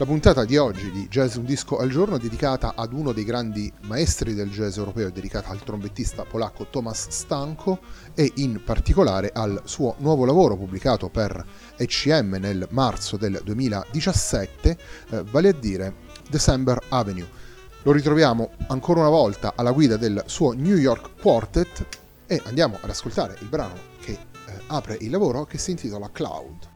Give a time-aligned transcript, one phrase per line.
[0.00, 3.22] La puntata di oggi di Jazz Un Disco al Giorno è dedicata ad uno dei
[3.22, 7.80] grandi maestri del jazz europeo, è dedicata al trombettista polacco Tomasz Stanko
[8.14, 11.44] e in particolare al suo nuovo lavoro pubblicato per
[11.76, 14.78] ECM nel marzo del 2017,
[15.10, 15.94] eh, vale a dire
[16.30, 17.28] December Avenue.
[17.82, 22.88] Lo ritroviamo ancora una volta alla guida del suo New York Quartet e andiamo ad
[22.88, 24.18] ascoltare il brano che eh,
[24.68, 26.69] apre il lavoro che si intitola Cloud.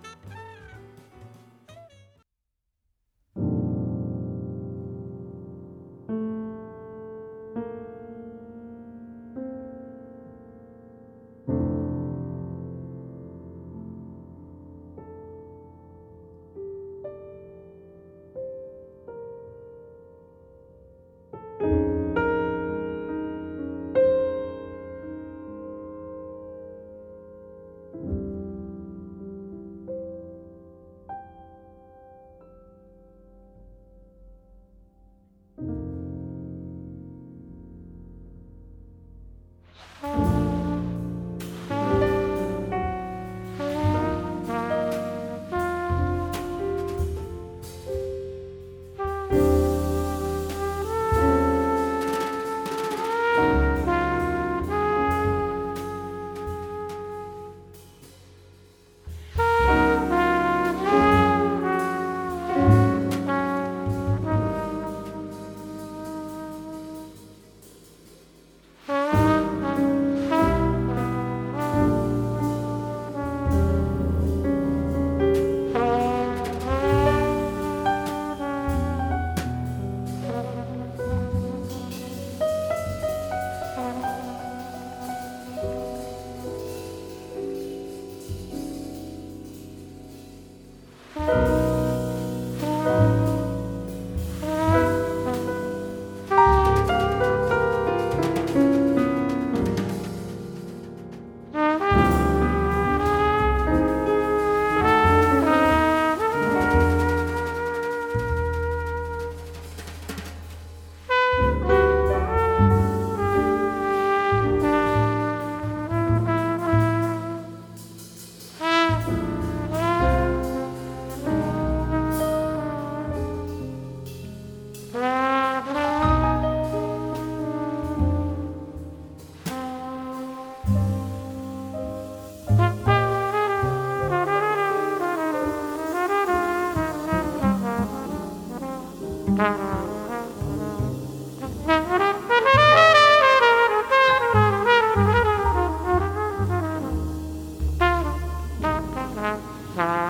[149.24, 150.03] Mm-hmm.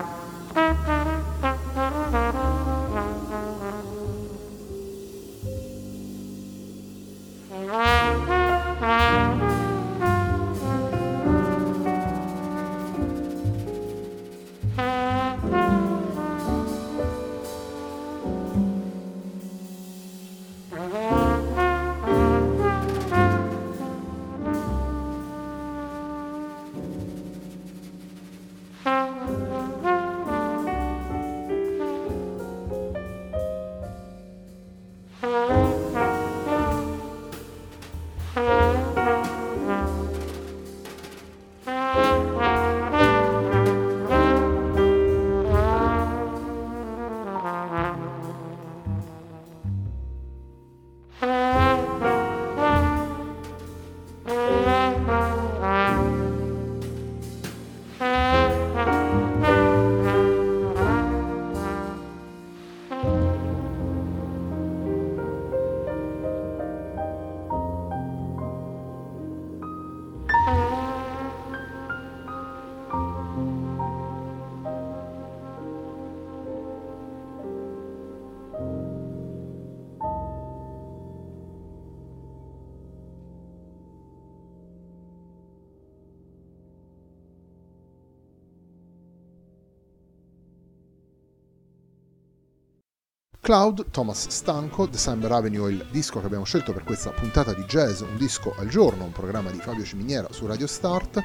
[93.45, 97.61] Cloud, Thomas Stanco, December Avenue è il disco che abbiamo scelto per questa puntata di
[97.65, 101.23] jazz, un disco al giorno, un programma di Fabio Ciminiera su Radio Start.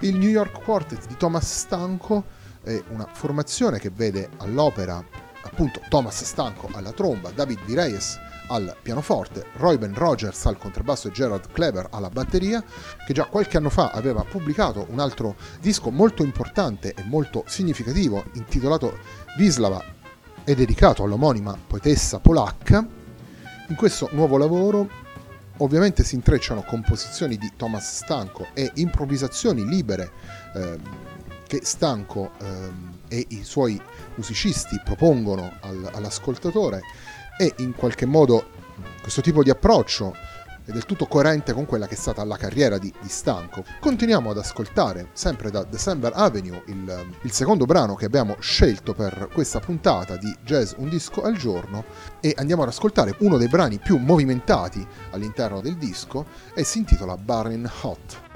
[0.00, 2.24] Il New York Quartet di Thomas Stanco
[2.64, 5.00] è una formazione che vede all'opera
[5.42, 8.18] appunto Thomas Stanco alla tromba, David Vireyes
[8.48, 12.64] al pianoforte, Royben Rogers al contrabbasso e Gerard Kleber alla batteria,
[13.06, 18.24] che già qualche anno fa aveva pubblicato un altro disco molto importante e molto significativo
[18.32, 18.98] intitolato
[19.36, 19.98] Vislava
[20.50, 22.84] è dedicato all'omonima poetessa polacca.
[23.68, 24.88] In questo nuovo lavoro
[25.58, 30.10] ovviamente si intrecciano composizioni di Thomas Stanco e improvvisazioni libere
[30.54, 30.78] eh,
[31.46, 33.80] che Stanco eh, e i suoi
[34.16, 36.80] musicisti propongono al, all'ascoltatore
[37.38, 38.50] e in qualche modo
[39.02, 40.14] questo tipo di approccio
[40.64, 43.64] è del tutto coerente con quella che è stata la carriera di, di Stanco.
[43.80, 49.28] Continuiamo ad ascoltare, sempre da December Avenue, il, il, secondo brano che abbiamo scelto per
[49.32, 51.84] questa puntata di Jazz Un disco al giorno
[52.20, 57.16] e andiamo ad ascoltare uno dei brani più movimentati all'interno del disco e si intitola
[57.16, 58.29] Burning Hot.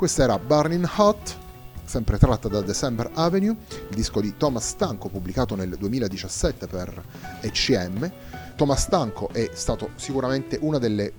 [0.00, 1.36] Questa era Burning Hot,
[1.84, 3.54] sempre tratta da December Avenue,
[3.90, 7.04] il disco di Thomas Stanco pubblicato nel 2017 per
[7.42, 8.10] ECM.
[8.56, 11.12] Thomas Stanco è stato sicuramente una delle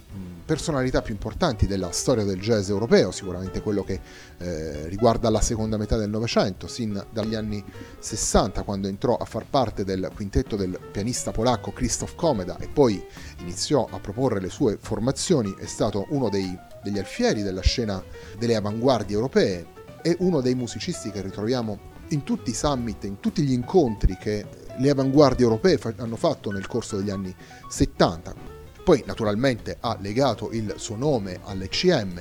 [0.51, 4.01] personalità più importanti della storia del jazz europeo, sicuramente quello che
[4.37, 7.63] eh, riguarda la seconda metà del Novecento, sin dagli anni
[7.99, 13.01] 60 quando entrò a far parte del quintetto del pianista polacco Krzysztof Komeda e poi
[13.39, 16.53] iniziò a proporre le sue formazioni, è stato uno dei,
[16.83, 18.03] degli alfieri della scena
[18.37, 19.65] delle avanguardie europee
[20.01, 21.79] è uno dei musicisti che ritroviamo
[22.09, 26.67] in tutti i summit, in tutti gli incontri che le avanguardie europee hanno fatto nel
[26.67, 27.33] corso degli anni
[27.69, 28.50] 70.
[28.83, 32.19] Poi naturalmente ha legato il suo nome all'ECM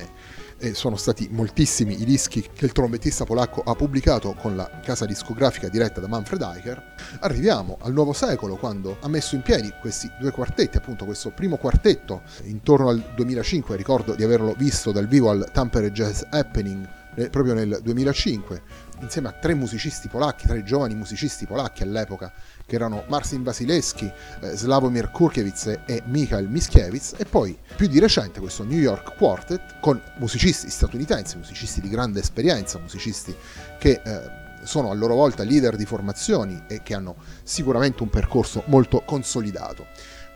[0.61, 5.05] e sono stati moltissimi i dischi che il trombettista polacco ha pubblicato con la casa
[5.07, 6.93] discografica diretta da Manfred Eicher.
[7.21, 11.57] Arriviamo al nuovo secolo quando ha messo in piedi questi due quartetti, appunto questo primo
[11.57, 17.53] quartetto intorno al 2005, ricordo di averlo visto dal vivo al Tampere Jazz Happening proprio
[17.53, 18.61] nel 2005,
[19.01, 22.31] insieme a tre musicisti polacchi, tre giovani musicisti polacchi all'epoca,
[22.65, 28.39] che erano Marcin Wasilewski, eh, Slavomir Kurkiewicz e Michael Miskiewicz, e poi più di recente
[28.39, 33.35] questo New York Quartet con musicisti statunitensi, musicisti di grande esperienza, musicisti
[33.77, 38.63] che eh, sono a loro volta leader di formazioni e che hanno sicuramente un percorso
[38.67, 39.87] molto consolidato.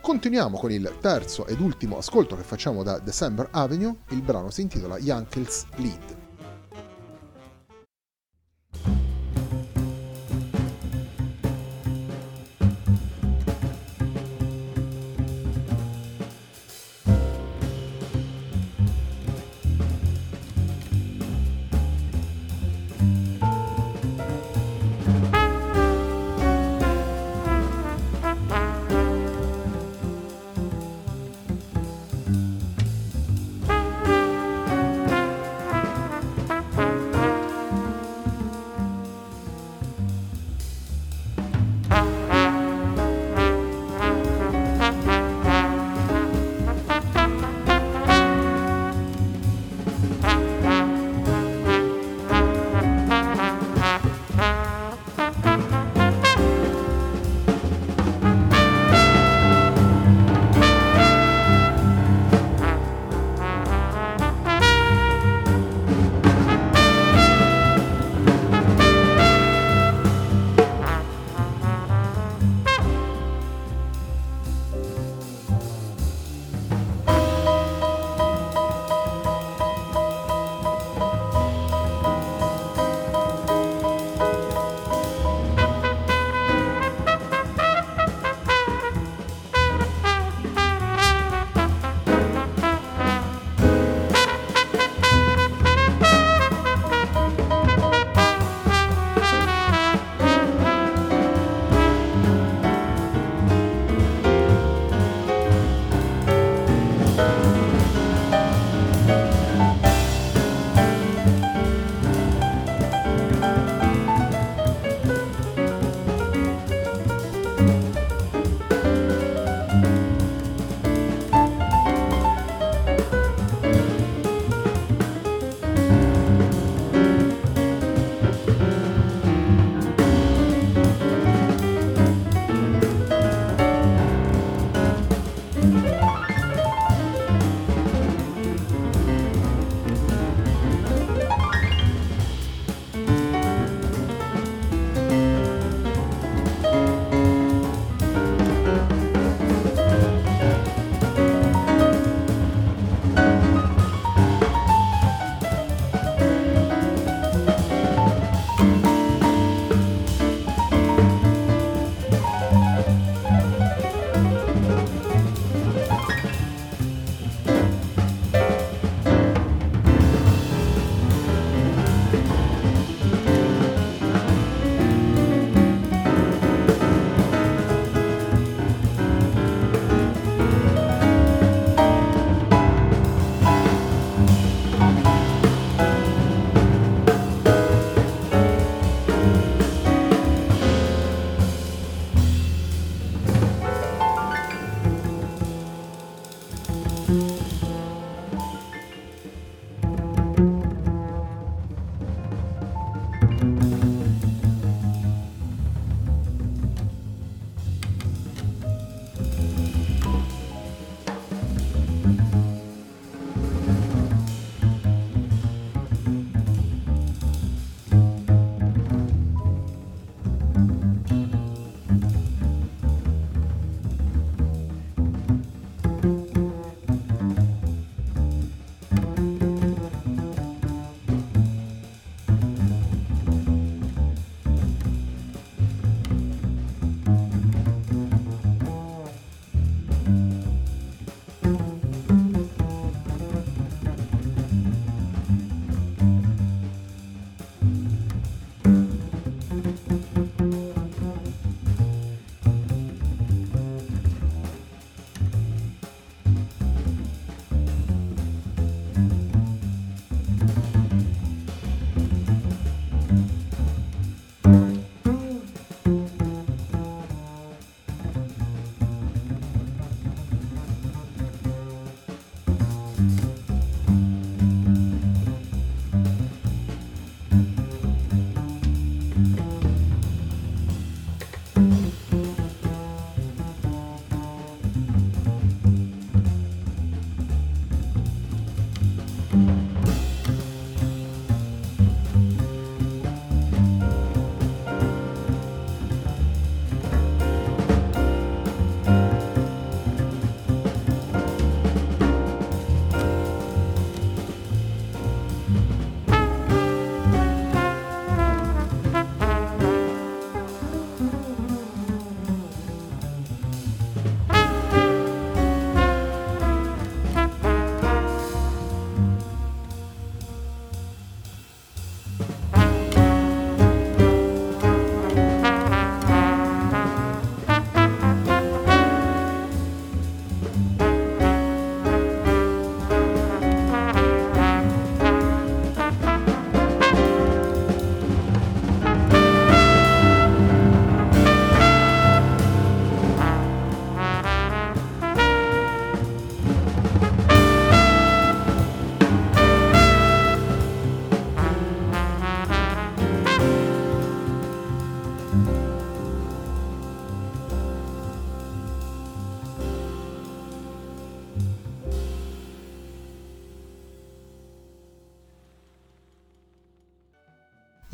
[0.01, 4.61] Continuiamo con il terzo ed ultimo ascolto che facciamo da December Avenue, il brano si
[4.61, 6.24] intitola Yankel's Lead.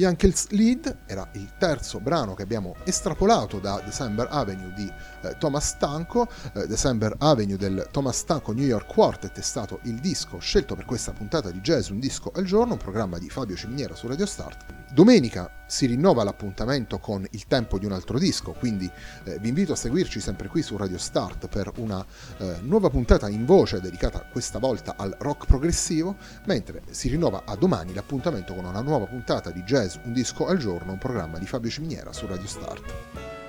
[0.01, 5.67] Yankel's Lead era il terzo brano che abbiamo estrapolato da December Avenue di eh, Thomas
[5.67, 6.27] Stanco.
[6.53, 10.85] Eh, December Avenue del Thomas Stanco New York Quartet è stato il disco scelto per
[10.85, 14.25] questa puntata di Jazz Un Disco al Giorno, un programma di Fabio Ciminiera su Radio
[14.25, 14.80] Start.
[14.93, 18.91] Domenica si rinnova l'appuntamento con il tempo di un altro disco, quindi
[19.23, 22.05] eh, vi invito a seguirci sempre qui su Radio Start per una
[22.39, 27.55] eh, nuova puntata in voce dedicata questa volta al rock progressivo, mentre si rinnova a
[27.55, 31.45] domani l'appuntamento con una nuova puntata di Jazz Un Disco al Giorno, un programma di
[31.45, 33.40] Fabio Ciminiera su Radio Start.